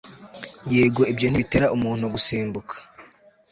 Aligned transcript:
Yego 0.75 1.01
ibyo 1.11 1.27
ntibitera 1.29 1.71
umuntu 1.75 2.05
gusimbuka 2.13 2.75